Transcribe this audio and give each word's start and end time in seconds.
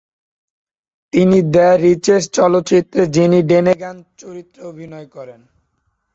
তিনি 1.13 1.37
"The 1.53 1.67
Riches" 1.83 2.23
চলচ্চিত্রে 2.31 3.01
Ginny 3.07 3.39
Denegan 3.43 3.97
চরিত্রে 4.17 4.61
অভিনয় 4.63 5.07
করেন। 5.07 5.41